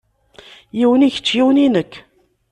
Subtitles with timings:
[0.77, 1.93] Yiwen i kečč yiwen i nekk.